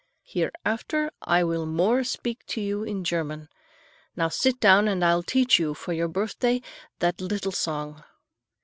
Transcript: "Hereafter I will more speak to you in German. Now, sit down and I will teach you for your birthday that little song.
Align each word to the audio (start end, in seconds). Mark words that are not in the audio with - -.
"Hereafter 0.23 1.11
I 1.21 1.43
will 1.43 1.67
more 1.67 2.03
speak 2.03 2.43
to 2.47 2.59
you 2.59 2.81
in 2.81 3.03
German. 3.03 3.49
Now, 4.15 4.29
sit 4.29 4.59
down 4.59 4.87
and 4.87 5.05
I 5.05 5.13
will 5.13 5.21
teach 5.21 5.59
you 5.59 5.75
for 5.75 5.93
your 5.93 6.07
birthday 6.07 6.63
that 6.97 7.21
little 7.21 7.51
song. 7.51 8.03